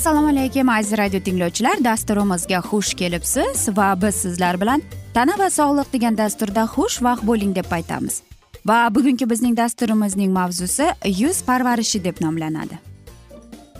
[0.00, 1.84] assalomu alaykum aziz radio tinglovchilar.
[1.84, 4.82] Dasturimizga xush kelibsiz va biz sizlar bilan
[5.14, 8.22] tana va sog'liq degan dasturda xush vaqt bo'ling deb aytamiz.
[8.66, 10.86] Va bugungi bizning dasturimizning mavzusi
[11.18, 12.78] yuz parvarishi deb nomlanadi.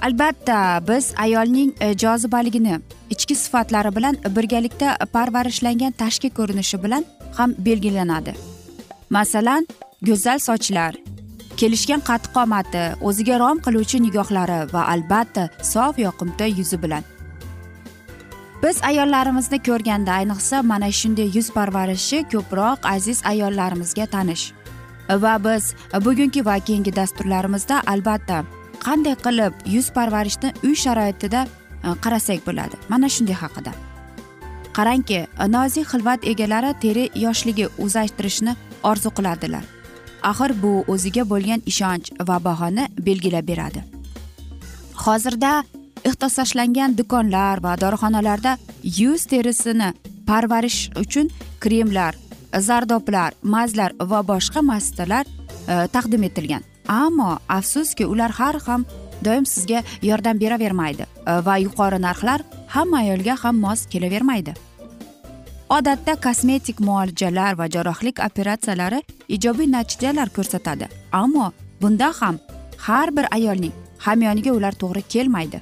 [0.03, 2.81] Albatta biz ayolning e, jozibaligini
[3.11, 7.05] ichki sifatlari bilan birgalikda parvarishlangan tashqi ko'rinishi bilan
[7.39, 8.35] ham belgilanadi.
[9.11, 9.67] Masalan
[10.03, 10.95] go'zal sochlar
[11.61, 17.05] kelishgan qad qomati o'ziga rom qiluvchi nigohlari va albatta sof yoqimtoy yuzi bilan.
[18.63, 24.45] Biz ayollarimizni ko'rganda ayniqsa mana shunday yuz parvarishi ko'proq aziz ayollarimizga tanish.
[25.25, 25.75] Va biz
[26.07, 28.45] bugungi va keyingi dasturlarimizda albatta
[28.87, 31.41] qanday qilib yuz parvarishni uy sharoitida
[31.85, 32.77] e, qarasak bo'ladi?
[32.89, 33.73] Mana shunday haqida.
[34.77, 35.27] Qarangki
[35.57, 39.65] nozik xilvat egalari teri yoshligi uzaytirishni orzu qiladilar
[40.23, 43.85] axir bu o'ziga bo'lgan ishonch va bahoni belgilab beradi.
[45.05, 45.53] Hozirda
[46.05, 48.57] ixtisoslangan do'konlar va dorixonalarda
[49.01, 49.93] yuz terisini
[50.27, 52.15] parvarish uchun kremlar
[52.69, 56.63] zardoblar mazlar va boshqa vositalar e, taqdim etilgan.
[56.89, 58.85] Ammo afsuski ular har ham
[59.25, 61.07] doim sizga yordam beravermaydi.
[61.47, 62.41] Va yuqori narxlar
[62.75, 64.55] hamma ayolga ham mos kelavermaydi.
[65.71, 70.89] Odatda kosmetik muolajalar va jarrohlik operatsiyalari ijobiy natijalar ko'rsatadi.
[71.13, 72.39] Ammo bunda ham
[72.87, 75.61] har bir ayolning hamyoniga ular to'g'ri kelmaydi.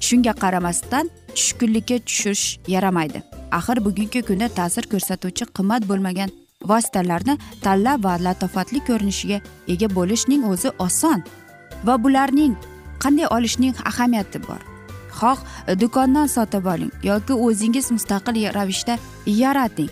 [0.00, 3.22] Shunga qaramasdan tushkunlikka tushish yaramaydi.
[3.58, 6.30] Axir bugungi kunda ta'sir ko'rsatuvchi qimmat bo'lmagan
[6.70, 7.34] vositalarni
[7.64, 9.38] tanlab va latofatli ko'rinishga
[9.72, 11.22] ega bo'lishning o'zi oson.
[11.86, 12.56] Va bularning
[13.02, 14.60] qanday olishning ahamiyati bor?
[15.18, 15.38] Xoh
[15.80, 19.90] do'kondan sotib oling yoki o'zingiz mustaqil ravishda yarating.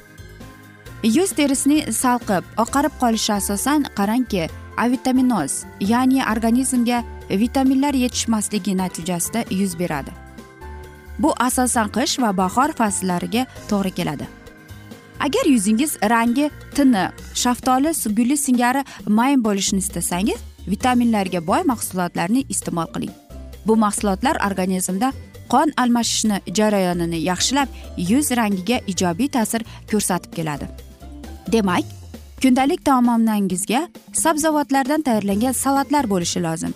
[1.16, 10.10] Yuz terisini salqib oqarib qolishi asosan qarangki avitaminoz ya'ni organizmga vitaminlar yetishmasligi natijasida yuz beradi.
[11.18, 14.26] Bu asosan qish va bahor fasllariga to'g'ri keladi.
[15.20, 20.40] Agar yuzingiz rangi tiniq shaftoli guli singari mayin bo'lishini istasangiz
[20.72, 23.14] vitaminlarga boy mahsulotlarni iste'mol qiling.
[23.66, 25.12] Bu mahsulotlar organizmda
[25.52, 27.68] qon almashishni jarayonini yaxshilab
[28.10, 30.66] yuz rangiga ijobiy ta'sir ko'rsatib keladi.
[31.52, 31.84] Demak
[32.42, 36.74] kundalik taomnomangizga sabzavotlardan tayyorlangan salatlar bo'lishi lozim.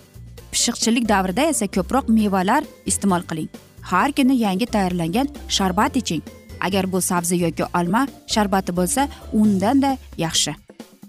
[0.51, 3.49] Pishiqchilik davrida esa ko'proq mevalar iste'mol qiling.
[3.91, 5.27] Har kuni yangi tayyorlangan
[5.57, 6.23] sharbat iching.
[6.61, 10.55] Agar bu sabzi yoki olma sharbati bo'lsa undanda yaxshi.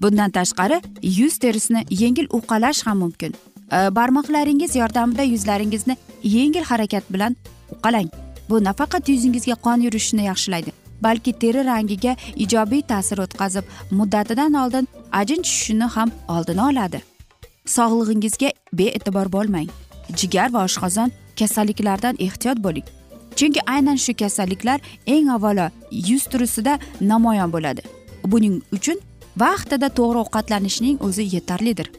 [0.02, 3.34] Bundan tashqari yuz terisini yengil uqalash ham mumkin.
[3.72, 7.37] E, barmoqlaringiz yordamida yuzlaringizni yengil harakat bilan
[7.78, 8.08] uqalang.
[8.50, 10.72] Bu nafaqat yuzingizga qon yurishini yaxshilaydi
[11.02, 17.02] balki teri rangiga ijobiy ta'sir o'tkazib muddatidan oldin ajin tushishini ham oldini oladi.
[17.66, 19.69] Sog'lig'ingizga bee'tibor bo'lmang.
[20.16, 22.87] Jigar va oshqozon kasalliklaridan ehtiyot bo'ling.
[23.37, 25.66] Chunki aynan shu kasalliklar eng avvalo
[26.08, 27.82] yuz turisida namoyon bo'ladi.
[28.25, 28.98] Buning uchun
[29.40, 31.90] vaqtida to'g'ri ovqatlanishning o'zi yetarlidir.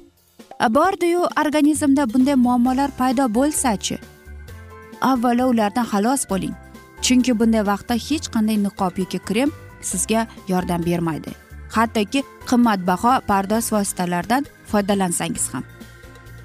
[0.70, 3.98] Bordiyu organizmda bunday muammolar paydo bo'lsachi?
[5.02, 6.56] Avvalo ulardan xalos bo'ling.
[7.02, 9.52] Chunki bunday vaqtda hech qanday niqob yoki krem
[9.82, 11.32] sizga yordam bermaydi.
[11.76, 15.64] Hattoki qimmatbaho pardoz vositalaridan foydalansangiz ham.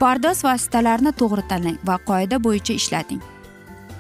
[0.01, 3.21] Pardoz vositalarini to'g'ri tanlang va qoida bo'yicha ishlating.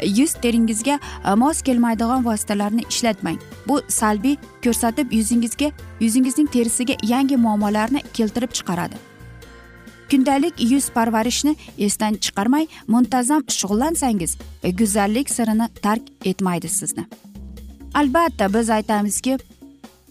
[0.04, 3.38] Yuz teringizga e, mos kelmaydigan vositalarni ishlatmang.
[3.66, 8.94] Bu salbiy ko'rsatib yuzingizga yuzingizning terisiga yangi muammolarni keltirib chiqaradi.
[10.10, 17.04] Kundalik yuz parvarishni esdan chiqarmay muntazam shug'ullansangiz e, go'zallik sirini tark etmaydi sizni.
[17.94, 19.38] Albatta biz aytamizki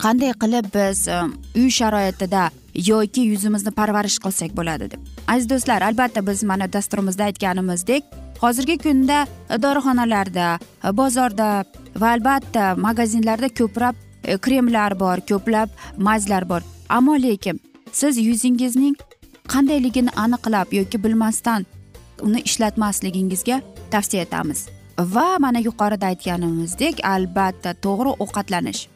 [0.03, 1.21] qanday qilib biz e,
[1.55, 5.01] uy sharoitida yoki yuzimizni parvarish qilsak bo'ladi deb.
[5.27, 8.03] Aziz do'stlar albatta biz mana dasturimizda aytganimizdek
[8.41, 9.25] hozirgi kunda
[9.63, 10.47] dorixonalarda
[10.99, 11.49] bozorda
[12.01, 16.61] va albatta magazinlarda ko'plab e, kremlar bor ko'plab mazlar bor.
[16.89, 17.59] Ammo lekin
[17.91, 18.95] siz yuzingizning
[19.53, 21.65] qandayligini aniqlab yoki bilmasdan
[22.21, 23.61] uni ishlatmasligingizga
[23.91, 24.67] tavsiya etamiz.
[24.99, 28.87] Va mana yuqorida aytganimizdek albatta to'g'ri ovqatlanish.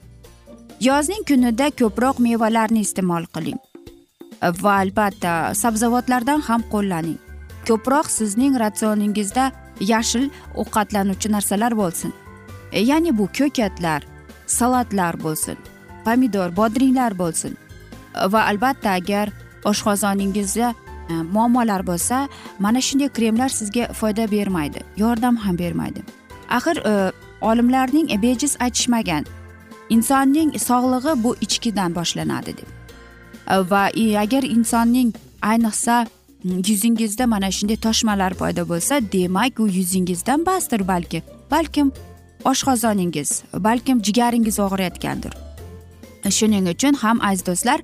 [0.81, 3.59] Yozning kunida ko'proq mevalarni iste'mol qiling.
[4.63, 5.33] Va albatta
[5.63, 7.19] sabzavotlardan ham qo'llaning.
[7.67, 12.13] Ko'proq sizning ratsioningizda yashil ovqatlanuvchi narsalar bo'lsin.
[12.71, 14.01] E, ya'ni bu ko'katlar
[14.47, 15.57] salatlar bo'lsin
[16.05, 17.57] pomidor bodringlar bo'lsin.
[18.15, 19.29] E, va albatta agar
[19.63, 20.73] oshqozoningizda
[21.09, 22.27] e, muammolar bo'lsa
[22.59, 26.01] mana shunday kremlar sizga foyda bermaydi yordam ham bermaydi.
[26.49, 27.11] Axir e,
[27.41, 29.25] olimlarning bejiz aytishmagan
[29.89, 32.69] insonning sog'lig'i bu ichkidan boshlanadi deb.
[33.71, 33.83] Va
[34.23, 36.07] agar insonning ayniqsa
[36.43, 41.91] yuzingizda mana shunday toshmalar paydo bo'lsa demak u yuzingizdan emasdir balki balkim
[42.45, 45.33] oshqozoningiz balkim jigaringiz og'riyotgandir.
[46.29, 47.81] Shuning uchun ham aziz do'stlar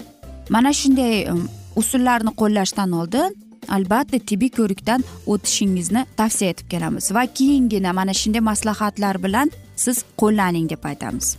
[0.50, 3.36] mana shunday um, usullarni qo'llashdan oldin
[3.69, 10.69] albatta tibbiy ko'rikdan o'tishingizni tavsiya etib kelamiz va keyingina mana shunday maslahatlar bilan siz qo'llaning
[10.69, 11.38] deb aytamiz.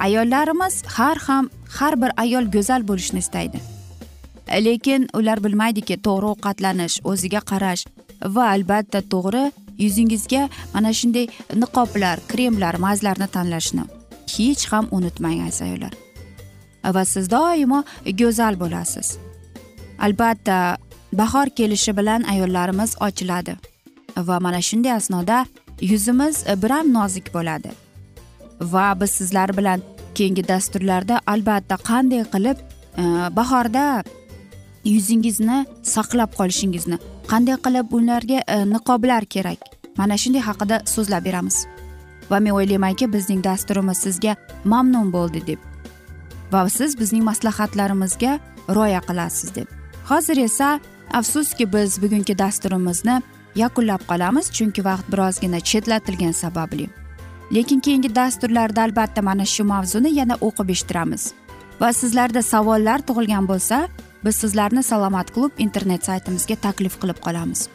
[0.00, 3.75] Ayollarimiz har ham har bir ayol go'zal bo'lishni istaydi.
[4.66, 7.84] Lekin ular bilmaydiki to'g'ri ovqatlanish o'ziga qarash
[8.34, 9.44] va albatta to'g'ri
[9.84, 11.26] yuzingizga mana shunday
[11.62, 13.84] niqoblar kremlar mazlarni tanlashni
[14.34, 15.94] hech ham unutmang aziz ayollar
[16.94, 17.84] va siz doimo
[18.20, 19.18] go'zal bo'lasiz.
[19.98, 20.76] Albatta
[21.12, 23.56] bahor kelishi bilan ayollarimiz ochiladi
[24.16, 25.46] va mana shunday asnoda
[25.80, 27.70] yuzimiz biram nozik bo'ladi.
[28.60, 29.82] Va biz sizlar bilan
[30.14, 32.58] keyingi dasturlarda albatta qanday qilib
[32.98, 33.02] e,
[33.38, 34.04] bahorda
[34.94, 35.58] yuzingizni
[35.94, 36.98] saqlab qolishingizni
[37.30, 39.60] qanday qilib ularga e, niqoblar kerak?
[39.98, 41.66] Mana shunday haqida so'zlab beramiz.
[42.30, 45.60] Va men o'ylaymanki bizning dasturimiz sizga mamnun bo'ldi deb.
[46.52, 48.38] Va siz bizning maslahatlarimizga
[48.68, 49.66] rioya qilasiz deb.
[50.10, 50.80] Hozir esa
[51.12, 53.22] afsuski biz bugungi dasturimizni
[53.62, 56.88] yakunlab qolamiz chunki vaqt birozgina chetlatilgani sababli.
[57.54, 61.32] Lekin keyingi dasturlarda albatta mana shu mavzuni yana o'qib eshittiramiz.
[61.80, 63.88] Va sizlarda savollar tug'ilgan bo'lsa
[64.24, 67.68] biz sizlarni salomat klub internet saytimizga taklif qilib qolamiz.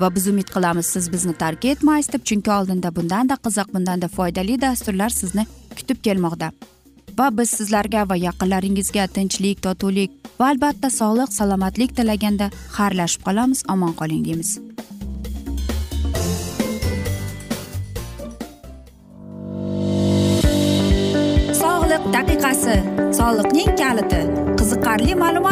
[0.00, 4.60] Va biz umid qilamiz siz bizni tark etmaysiz deb chunki oldinda bundanda qiziq bundanda foydali
[4.60, 5.46] dasturlar sizni
[5.76, 6.50] kutib kelmoqda.
[7.18, 10.10] Va biz sizlarga va yaqinlaringizga tinchlik totuvlik
[10.40, 12.46] va albatta sog'lik salomatlik tilaganda
[12.76, 13.64] xayrlashib qolamiz.
[13.74, 14.50] Omon qoling deymiz.
[21.62, 22.76] Sog'liq daqiqasi.
[23.18, 24.22] Soliqning kaliti.
[24.58, 25.51] Qiziqarli ma'lumot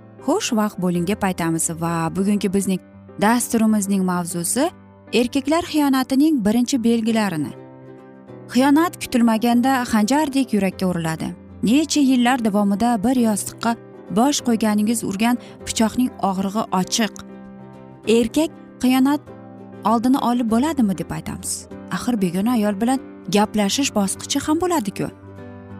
[0.25, 2.81] xushvaqt bo'ling deb aytamiz va bugungi bizning
[3.21, 4.69] dasturimizning mavzusi
[5.13, 7.51] erkaklar xiyonatining birinchi belgilarini.
[8.53, 11.27] Xiyonat kutilmaganda hanjardek yurakka uriladi.
[11.63, 13.75] Necha yillar davomida bir yostiqqa
[14.17, 17.13] bosh qo'yganingiz urgan pichoqning og'rig'i ochiq.
[18.17, 18.51] Erkak
[18.83, 19.21] xiyonat
[19.91, 21.51] oldini olib bo'ladimi deb aytamiz.
[21.95, 22.99] Axir begona ayol bilan
[23.35, 25.07] gaplashish bosqichi ham bo'ladiku.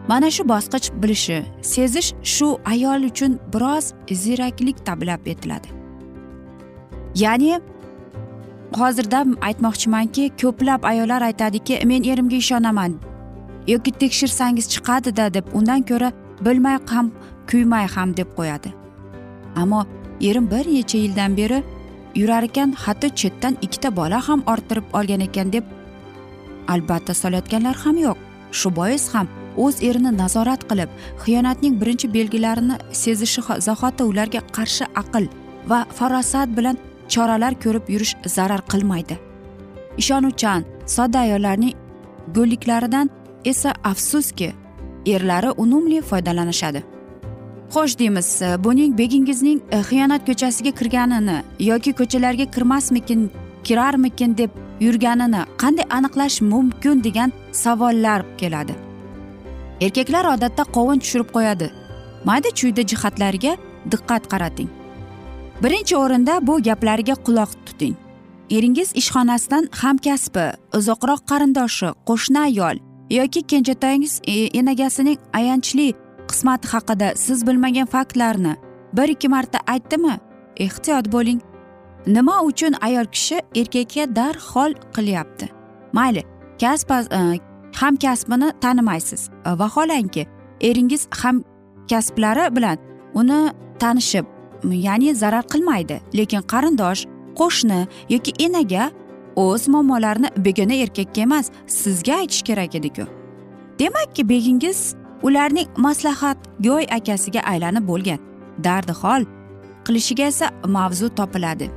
[0.08, 5.68] Mana shu bosqich bilishi sezish shu ayol uchun biroz ziyraklik talab etiladi.
[7.14, 7.60] Ya'ni
[8.80, 12.92] hozirda aytmoqchimanki ko'plab ayollar aytadiki men erimga ishonaman
[13.66, 16.12] yoki tekshirsangiz chiqadida deb undan ko'ra
[16.44, 17.12] bilmay ham
[17.50, 18.72] kuymay ham deb qo'yadi.
[19.56, 19.86] Ammo
[20.20, 21.62] erim bir necha yildan beri
[22.14, 25.64] yurar ekan hatto chetdan ikkita bola ham orttirib olgan ekan deb
[26.68, 28.18] albatta solayotganlar ham yo'q.
[28.52, 30.90] Shu bois ham o'z erini nazorat qilib
[31.24, 35.24] xiyonatning birinchi belgilarini sezishi zahoti ularga qarshi aql
[35.70, 36.76] va farosat bilan
[37.08, 39.18] choralar ko'rib yurish zarar qilmaydi.
[39.98, 41.74] Ishonuvchan sodda ayollarning
[42.36, 43.10] go'lliklaridan
[43.44, 44.52] esa afsuski
[45.06, 46.82] erlari unumli foydalanishadi.
[47.74, 51.36] Xo'sh deymiz buning begingizning e, xiyonat ko'chasiga kirganini
[51.70, 53.30] yoki ko'chalarga kirmasmikin
[53.64, 58.91] kirarmikin deb yurganini qanday aniqlash mumkin degan savollar keladi.
[59.80, 61.70] Erkaklar odatda qovun tushirib qo'yadi.
[62.24, 63.56] Mayda chuyda jihatlariga
[63.92, 64.70] diqqat qarating.
[65.62, 67.94] Birinchi o'rinda bu gaplariga quloq tuting.
[68.50, 70.46] Eringiz ishxonasidan hamkasbi
[70.78, 72.76] uzoqroq qarindoshi qo'shni ayol
[73.10, 75.94] yoki kenjatoyingiz e, enagasining ayanchli
[76.28, 78.56] qismati haqida siz bilmagan faktlarni
[78.92, 80.18] bir ikki marta aytdimi?
[80.56, 81.40] Ehtiyot bo'ling.
[82.06, 85.48] Nima uchun ayol kishi erkakka darhol qilyapti?
[85.92, 86.22] Mayli
[86.60, 87.38] kasb e,
[87.80, 89.30] hamkasbini tanimaysiz.
[89.46, 90.26] E, vaholanki
[90.60, 92.78] eringiz hamkasblari bilan
[93.14, 94.24] uni tanishib
[94.64, 96.00] ya'ni zarar qilmaydi.
[96.14, 97.06] Lekin qarindosh
[97.38, 98.90] qo'shni yoki enaga
[99.36, 103.02] o'z muammolarini begona erkakka emas sizga aytish kerak ediku.
[103.78, 108.18] Demakki begingiz ularning maslahatgo'y akasiga aylanib bo'lgan.
[108.64, 109.24] Dardi hol
[109.84, 111.70] qilishiga esa mavzu topiladi.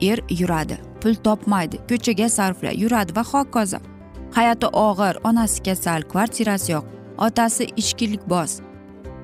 [0.00, 3.78] Er yuradi pul topmaydi ko'chaga sarfla yuradi va hokazo.
[4.36, 6.84] Hayoti og'ir onasi kasal kvartirasi yo'q
[7.26, 8.60] otasi ichkilikboz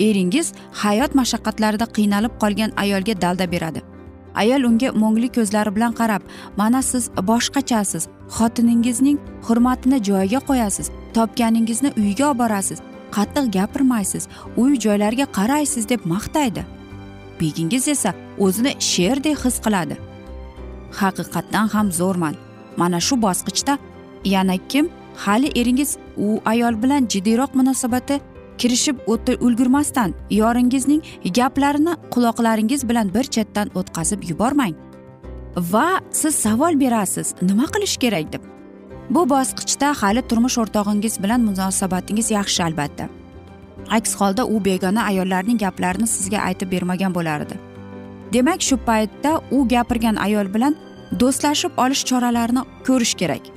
[0.00, 3.82] eringiz hayot mashaqqatlarida qiynalib qolgan ayolga dalda beradi.
[4.34, 6.22] Ayol unga mo'ngli ko'zlari bilan qarab
[6.56, 12.78] mana siz boshqachasiz xotiningizning hurmatini joyiga qo'yasiz topganingizni uyga olib borasiz
[13.16, 16.62] qattiq gapirmaysiz uy joylarga qaraysiz deb maqtaydi.
[17.40, 19.96] Begingiz esa o'zini sherdek his qiladi.
[21.00, 22.34] Haqiqatdan ham zo'rman.
[22.76, 23.78] Mana shu bosqichda
[24.24, 24.90] yana kim?
[25.16, 28.20] Hali eringiz u ayol bilan jiddiyroq munosabatga
[28.58, 28.96] kirishib
[29.40, 30.14] ulgurmasdan.
[30.30, 31.02] Yoringizning
[31.34, 34.74] gaplarini quloqlaringiz bilan bir chetdan o'tkazib yubormang.
[35.56, 38.42] Va siz savol berasiz nima qilish kerak deb.
[39.10, 43.08] Bu bosqichda hali turmush o'rtog'ingiz bilan munosabatingiz yaxshi albatta.
[43.90, 47.54] Aks holda u begona ayollarning gaplarini sizga aytib bermagan bo'lardi.
[48.32, 50.74] Demak shu paytda u gapirgan ayol bilan
[51.20, 53.53] do'stlashib olish choralarini ko'rish kerak.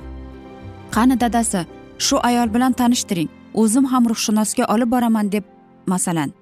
[0.90, 1.66] Qani dadasi
[1.98, 3.28] shu ayol bilan tanishtiring.
[3.54, 5.44] O'zim ham ruhshunosga olib boraman deb
[5.86, 6.32] masalan.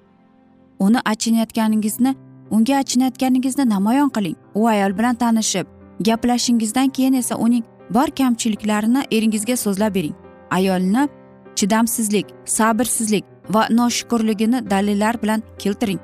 [0.79, 2.15] Uni achinayotganingizni
[2.51, 4.35] unga achinayotganingizni namoyon qiling.
[4.55, 5.67] U ayol bilan tanishib
[5.99, 10.15] gaplashingizdan keyin esa uning bor kamchiliklarini eringizga so'zlab bering.
[10.51, 11.09] Ayolni
[11.55, 15.99] chidamsizlik sabrsizlik va noshukurligini dalillar bilan keltiring.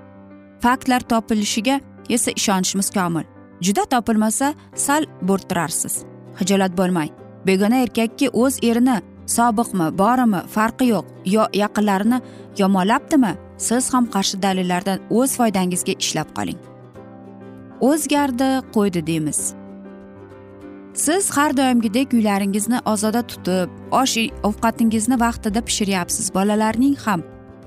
[0.59, 3.25] Faktlar topilishiga esa ishonishimiz komil.
[3.61, 6.03] Juda topilmasa sal bo'rttirarsiz.
[6.39, 8.97] Hijolat bo'lmang begona erkakki o'z erini
[9.27, 12.21] sobiqmi borimi farqi yo'q yo yaqinlarini
[12.61, 16.59] yomonlabdimi siz ham qarshi dalillardan o'z foydangizga ishlab qoling.
[17.89, 19.39] O'zgardi qo'ydi deymiz.
[20.93, 26.25] Siz har doimgidek uylaringizni ozoda tutib osh ovqatingizni vaqtida pishiryapsiz.
[26.35, 27.21] Bolalarning ham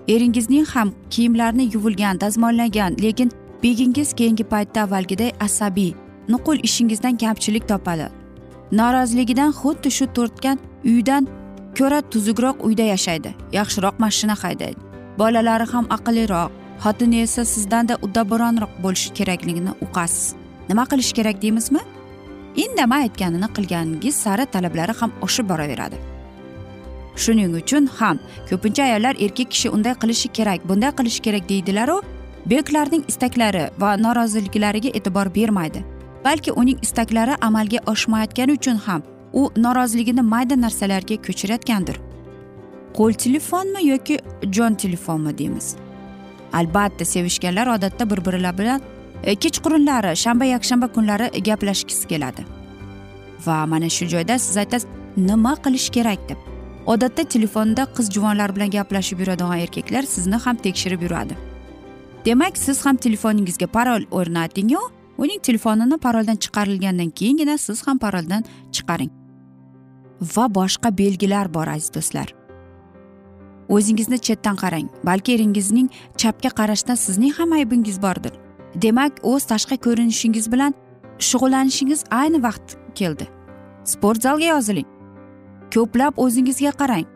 [0.08, 3.30] eringizning ham kiyimlarini yuvilgan dazmollagan lekin
[3.62, 5.92] begingiz keyingi paytda avvalgiday asabiy
[6.28, 8.25] nuqul ishingizdan kamchilik topadi.
[8.72, 11.28] Noroziligidan xuddi shu tortgan uydan
[11.78, 13.34] ko'ra tuzukroq uyda yashaydi.
[13.52, 14.80] Yaxshiroq mashina haydaydi.
[15.18, 16.50] Bolalari ham aqlliroq.
[16.84, 20.34] Xotini esa sizdanda uddaburonroq bo'lishi kerakligini uqasiz.
[20.68, 21.80] Nima qilish kerak deymizmi?
[22.64, 25.96] Indamay aytganini qilganingiz sari talablari ham oshib boraveradi.
[27.22, 28.18] Shuning uchun ham
[28.50, 31.96] ko'pincha ayollar erkak kishi unday qilishi kerak bunday qilishi kerak deydilaru
[32.50, 35.95] beklarning istaklari va noroziliklariga e'tibor bermaydi.
[36.26, 39.02] Balki uning istaklari amalga oshmayotgani uchun ham
[39.32, 41.98] u noroziligini mayda narsalarga ko'chirayotgandir
[42.96, 44.18] qo'l telefonmi yoki
[44.56, 45.76] jon telefonmi deymiz.
[46.52, 48.80] Albatta sevishganlar odatda bir birilar bilan
[49.24, 52.44] e, kechqurunlari shanba yakshanba kunlari gaplashgisi keladi.
[53.46, 56.38] Va mana shu joyda siz aytasiz nima qilish kerak deb.
[56.86, 61.36] Odatda telefonda qiz juvonlar bilan gaplashib yuradigan erkaklar sizni ham tekshirib yuradi.
[62.24, 64.80] Demak siz ham telefoningizga parol o'rnatingu
[65.18, 69.10] uning telefonini paroldan chiqarilgandan keyingina siz ham paroldan chiqaring.
[70.20, 72.34] Va boshqa belgilar bor aziz do'stlar.
[73.68, 78.32] O'zingizni chetdan qarang balki eringizning chapga qarashda sizning ham aybingiz bordir.
[78.82, 80.74] Demak o'z tashqi ko'rinishingiz bilan
[81.28, 83.26] shug'ullanishingiz ayni vaqt keldi.
[83.84, 84.88] Sport zalga yoziling.
[85.74, 87.06] Ko'plab o'zingizga qarang.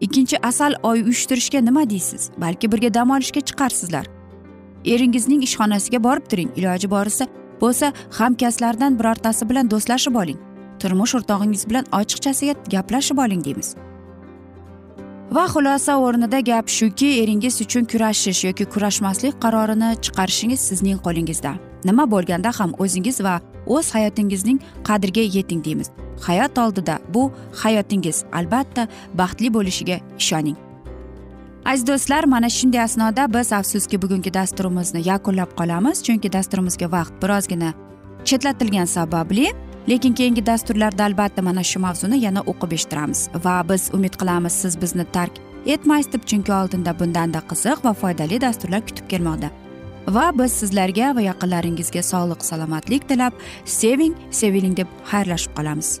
[0.00, 2.30] Ikkinchi asal oy uyushtirishga nima deysiz?
[2.36, 4.06] Balki birga dam olishga chiqarsizlar.
[4.84, 6.50] Eringizning ishxonasiga borib turing.
[6.56, 7.26] Iloji boricha
[7.60, 10.38] bo'lsa hamkasblardan birortasi bilan do'stlashib oling.
[10.80, 13.74] Turmush o'rtog'ingiz bilan ochiqchasiga gaplashib oling deymiz.
[15.36, 21.52] Va xulosa o'rnida gap shuki eringiz uchun kurashish yoki kurashmaslik qarorini chiqarishingiz sizning qo'lingizda.
[21.84, 25.88] Nima bo'lganda ham o'zingiz va o'z hayotingizning qadriga yeting deymiz.
[26.26, 27.22] Hayot oldida bu
[27.62, 30.56] hayotingiz albatta baxtli bo'lishiga ishoning.
[31.64, 37.70] Aziz do'stlar mana shunday asnoda biz afsuski bugungi dasturimizni yakunlab qolamiz chunki dasturimizga vaqt birozgina
[38.24, 39.46] chetlatilgani sababli
[39.88, 44.80] lekin keyingi dasturlarda albatta mana shu mavzuni yana o'qib eshittiramiz va biz umid qilamiz siz
[44.82, 45.34] bizni tark
[45.66, 49.50] etmaysiz deb chunki oldinda bundanda qiziq va foydali dasturlar kutib kelmoqda.
[50.08, 53.32] Va biz sizlarga va yaqinlaringizga sog'lik salomatlik tilab
[53.64, 56.00] seving seviling deb xayrlashib qolamiz.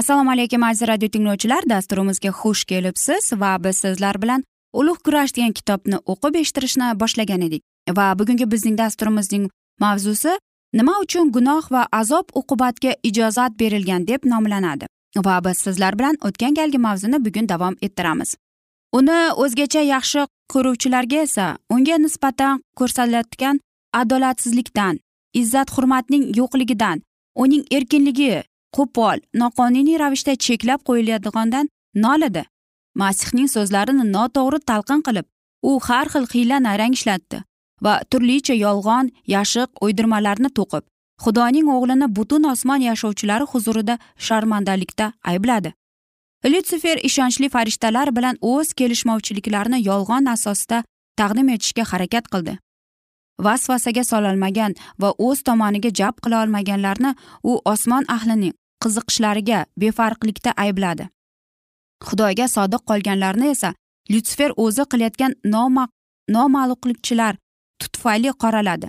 [0.00, 1.62] Assalomu alaykum aziz radio tinglovchilar.
[1.68, 7.62] Dasturimizga xush kelibsiz va biz sizlar bilan ulug' kurash degan kitobni o'qib eshittirishni boshlagan edik.
[7.98, 9.44] Va bugungi bizning dasturimizning
[9.84, 10.32] mavzusi
[10.78, 14.86] nima uchun gunoh va azob uqubatga ijozat berilgan deb nomlanadi.
[15.26, 18.36] Va biz sizlar bilan o'tgan galgi mavzuni bugun davom ettiramiz.
[18.98, 23.60] Uni o'zgacha yaxshi ko'ruvchilarga esa unga nisbatan ko'rsatilayotgan
[24.00, 24.94] adolatsizlikdan
[25.40, 27.02] izzat hurmatning yo'qligidan
[27.42, 28.30] uning erkinligi
[28.76, 31.70] qo'pol noqonuniy ravishda cheklab qo'yiladiganidan
[32.04, 32.44] nolidi
[33.02, 35.26] masihning so'zlarini noto'g'ri talqin qilib
[35.70, 37.42] u har xil hiyla nayrang ishlatdi
[37.84, 40.84] va turlicha yolg'on yashiq o'ydirmalarni to'qib
[41.24, 45.72] xudoning o'g'lini butun osmon yashovchilari huzurida sharmandalikda aybladi.
[46.52, 50.78] Lyutsifer ishonchli farishtalar bilan o'z kelishmovchiliklarini yolg'on asosida
[51.20, 52.54] taqdim etishga harakat qildi.
[53.46, 54.72] Vasvasaga sololmagan
[55.02, 57.10] va o'z tomoniga jalb qila olmaganlarni
[57.50, 61.04] u osmon ahlining qiziqishlariga befarqlikda aybladi.
[62.06, 63.70] Xudoga sodiq qolganlarni esa
[64.12, 65.32] lyutsifer o'zi qilayotgan
[66.36, 67.34] noma'luqlikchilar
[67.92, 68.88] tufayli qoraladi.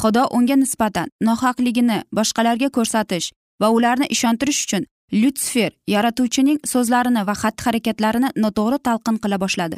[0.00, 3.26] Xudo unga nisbatan nohaqligini boshqalarga ko'rsatish
[3.60, 4.84] va ularni ishontirish uchun
[5.20, 9.76] lyutsifer yaratuvchining so'zlarini va xatti harakatlarini noto'g'ri talqin qila boshladi.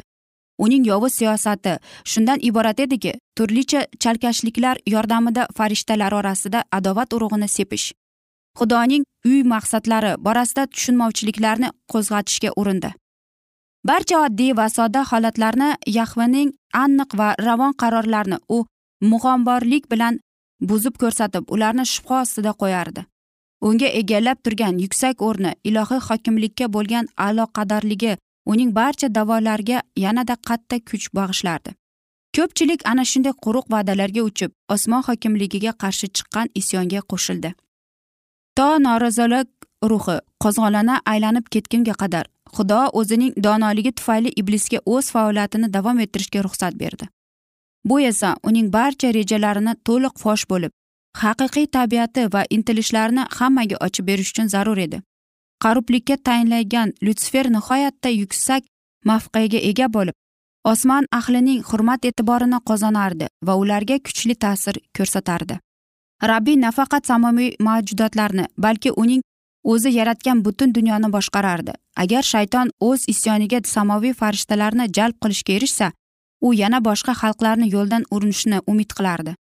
[0.57, 7.91] Uning yovuz siyosati shundan iborat ediki turlicha chalkashliklar yordamida farishtalar orasida adovat urug'ini sepish
[8.59, 12.91] xudoning uy maqsadlari borasida tushunmovchiliklarni qo'zg'atishga urindi.
[13.87, 16.49] Barcha oddiy va sodda holatlarni yahvaning
[16.83, 18.57] aniq va ravon qarorlarini u
[19.11, 20.19] mug'omborlik bilan
[20.69, 23.05] buzib ko'rsatib ularni shubha ostida qo'yardi.
[23.67, 28.13] Unga egallab turgan yuksak o'rni ilohiy hokimlikka bo'lgan aloqadorligi
[28.45, 31.71] uning barcha da'volariga yanada qattiq kuch bag'ishlardi.
[32.35, 37.53] Ko'pchilik ana shunday quruq va'dalarga uchib osmon hokimligiga qarshi chiqqan isyonga qo'shildi.
[38.57, 39.49] To norozilik
[39.91, 42.25] ruhi qo'zg'olona aylanib ketgunga qadar
[42.55, 47.05] xudo o'zining donoligi tufayli iblisga o'z faoliyatini davom ettirishga ruxsat berdi.
[47.89, 50.71] Bu esa uning barcha rejalarini to'liq fosh bo'lib
[51.23, 55.01] haqiqiy tabiati va intilishlarini hammaga ochib berish uchun zarur edi.
[55.63, 58.63] Qarublikka tayinlangan lyutsifer nihoyatda yuksak
[59.09, 60.15] mavqega ega bo'lib
[60.71, 65.57] osmon ahlining hurmat e'tiborini qozonardi va ularga kuchli ta'sir ko'rsatardi.
[66.31, 69.21] Rabbiy nafaqat samoviy mavjudotlarni balki uning
[69.63, 71.73] o'zi yaratgan butun dunyoni boshqarardi.
[72.03, 75.91] Agar shayton o'z isyoniga samoviy farishtalarni jalb qilishga erishsa
[76.41, 79.35] u yana boshqa xalqlarni yo'ldan urinishni umid qilardi.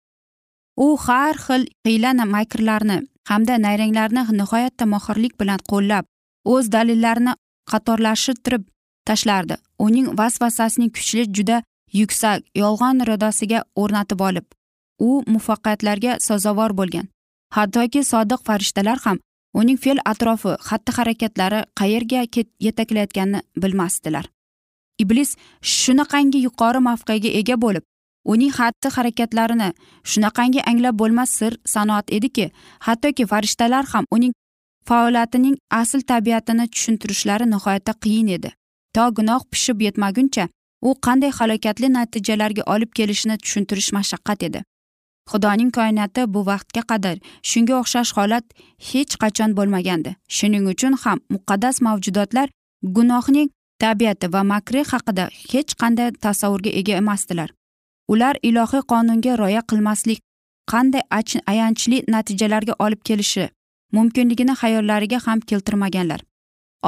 [0.76, 2.98] U har xil hiyla makrlarni
[3.30, 6.04] hamda nayranglarni nihoyatda mohirlik bilan qo'llab
[6.52, 7.32] o'z dalillarini
[7.70, 8.62] qatorlashtirib
[9.08, 9.56] tashlardi.
[9.86, 11.62] Uning vasvasasining kuchli juda
[12.00, 14.46] yuksak yolg'on irodasiga o'rnatib olib
[15.08, 17.06] u muvaffaqiyatlarga sazovor bo'lgan.
[17.56, 19.18] Hattoki sodiq farishtalar ham
[19.60, 22.20] uning fe'l atrofi xatti harakatlari qayerga
[22.66, 24.26] yetaklayotganini bilmasdilar.
[25.02, 25.30] Iblis
[25.62, 27.84] shunaqangi yuqori mavqega ega bo'lib
[28.24, 29.72] uning xatti harakatlarini
[30.10, 32.50] shunaqangi anglab bo'lmas sir sanoat ediki
[32.86, 34.32] hattoki farishtalar ham uning
[34.88, 38.50] faoliyatining asl tabiatini tushuntirishlari nihoyatda qiyin edi.
[38.94, 40.48] To gunoh pishib yetmaguncha
[40.82, 44.62] u qanday halokatli natijalarga olib kelishini tushuntirish mashaqqat edi.
[45.30, 47.16] Xudoning koinoti bu vaqtga qadar
[47.50, 48.44] shunga o'xshash holat
[48.88, 50.16] hech qachon bo'lmagandi.
[50.36, 52.48] Shuning uchun ham muqaddas mavjudotlar
[52.96, 53.48] gunohning
[53.82, 57.50] tabiati va makri haqida hech qanday tasavvurga ega emasdilar.
[58.12, 60.20] Ular ilohiy qonunga rioya qilmaslik
[60.72, 61.02] qanday
[61.52, 63.44] ayanchli natijalarga olib kelishi
[63.96, 66.20] mumkinligini xayollariga ham keltirmaganlar.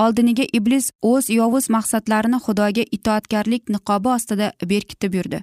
[0.03, 5.43] Oldiniga iblis o'z yovuz maqsadlarini xudoga itoatkorlik niqobi ostida berkitib yurdi.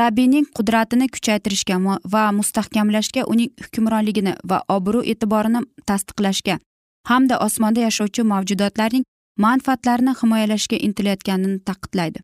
[0.00, 1.76] Rabbiyning qudratini kuchaytirishga
[2.12, 6.58] va mustahkamlashga uning hukmronligini va obro' e'tiborini tasdiqlashga
[7.10, 9.04] hamda osmonda yashovchi mavjudotlarning
[9.44, 12.18] manfaatlarini himoyalashga intilayotganini taqidlaydi.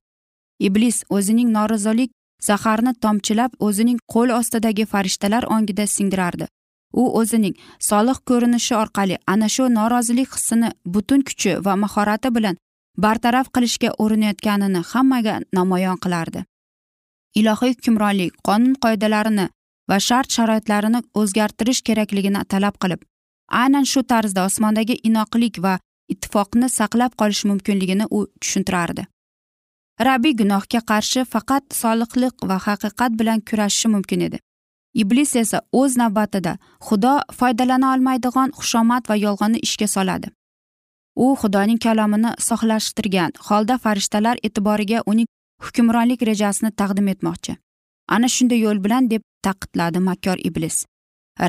[0.60, 2.10] Iblis o'zining norozilik
[2.48, 6.46] zaharni tomchilab o'zining qo'l ostidagi farishtalar ongida singdirardi.
[7.00, 7.54] U o'zining
[7.88, 12.60] soliq ko'rinishi orqali ana shu norozilik hissini butun kuchi va mahorati bilan
[13.04, 16.44] bartaraf qilishga urinayotganini hammaga namoyon qilardi.
[17.40, 19.48] Ilohiy hukmronlik qonun qoidalarini
[19.90, 23.00] va shart sharoitlarini o'zgartirish kerakligini talab qilib
[23.62, 25.74] aynan shu tarzda osmondagi inoqlik va
[26.12, 29.06] ittifoqni saqlab qolish mumkinligini u tushuntirardi.
[30.00, 34.38] Rabbiy gunohga qarshi faqat solihlik va haqiqat bilan kurashishi mumkin edi.
[34.94, 40.28] Iblis esa o'z navbatida xudo foydalana olmaydigan xushomad va yolg'onni ishga soladi.
[41.16, 45.26] U xudoning kalomini sohlashtirgan holda farishtalar e'tiboriga uning
[45.64, 47.56] hukmronlik rejasini taqdim etmoqchi.
[48.08, 50.86] Ana shunday yo'l bilan deb taqidladi makkor iblis.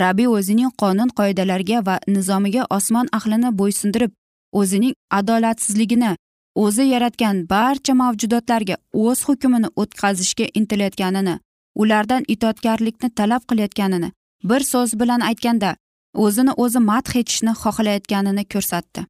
[0.04, 4.12] Rabbiy o'zining qonun qoidalariga va nizomiga osmon ahlini bo'ysundirib
[4.60, 6.16] o'zining adolatsizligini
[6.56, 11.40] o'zi yaratgan barcha mavjudotlarga o'z hukmini o'tkazishga intilayotganini
[11.76, 14.12] ulardan itoatkorlikni talab qilayotganini
[14.50, 15.76] bir so'z bilan aytganda
[16.14, 19.02] o'zini o'zi madh etishni xohlayotganini ko'rsatdi.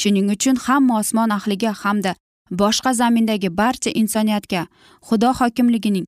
[0.00, 2.14] Shuning uchun hamma osmon ahliga hamda
[2.60, 4.62] boshqa zamindagi barcha insoniyatga
[5.08, 6.06] xudo hokimligining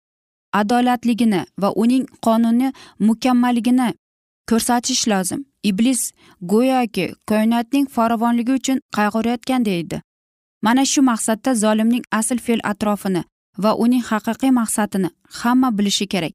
[0.61, 2.73] adolatligini va uning qonuni
[3.09, 3.89] mukammalligini
[4.51, 5.41] ko'rsatish lozim.
[5.71, 6.01] Iblis
[6.53, 10.01] go'yoki koinotning farovonligi uchun qayg'urayotganday edi.
[10.65, 13.23] Mana shu maqsadda zolimning asl fe'l atrofini
[13.63, 16.35] va uning haqiqiy maqsadini hamma bilishi kerak.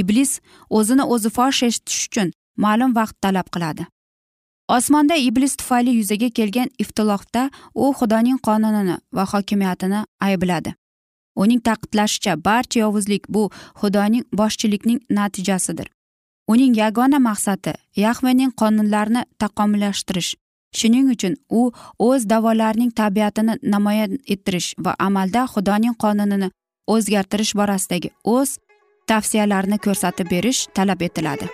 [0.00, 0.40] Iblis
[0.78, 2.28] o'zini o'zi fosh etish uchun
[2.64, 3.86] ma'lum vaqt talab qiladi.
[4.76, 7.42] Osmonda iblis tufayli yuzaga kelgan ixtilofda
[7.74, 10.74] u xudoning qonunini va hokimiyatini aybladi.
[11.42, 13.42] Uning ta'kidlashicha barcha yovuzlik bu
[13.80, 15.88] xudoning boshchilikning natijasidir.
[16.52, 17.72] Uning yagona maqsadi
[18.04, 20.30] yahvening qonunlarini taqomillashtirish
[20.74, 26.50] shuning uchun u o'z davolarining tabiatini namoyon ettirish va amalda xudoning qonunini
[26.94, 28.58] o'zgartirish borasidagi o'z
[29.08, 31.48] tavsiyalarini ko'rsatib berish talab etiladi.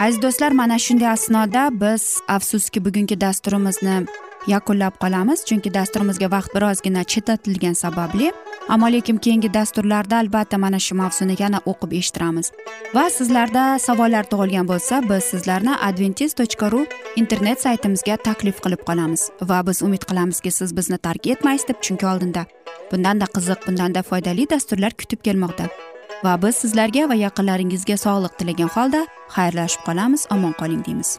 [0.00, 4.06] Aziz do'stlar mana shunday asnoda biz afsuski bugungi dasturimizni
[4.54, 8.32] yakunlab qolamiz chunki dasturimizga vaqt birozgina chetlatilgani sababli
[8.74, 12.52] ammo lekin keyingi dasturlarda albatta mana shu mavzuni yana o'qib eshittiramiz.
[12.94, 16.80] Va sizlarda savollar tug'ilgan bo'lsa biz sizlarni adventis tochka ru
[17.22, 19.28] internet saytimizga taklif qilib qolamiz.
[19.50, 22.44] Va biz umid qilamizki siz bizni tark etmaysiz deb chunki oldinda
[22.90, 25.68] bundanda qiziq bundanda foydali dasturlar kutib kelmoqda.
[26.24, 29.06] Va biz sizlarga va yaqinlaringizga sog'liq tilagan holda
[29.36, 31.18] xayrlashib qolamiz omon qoling deymiz.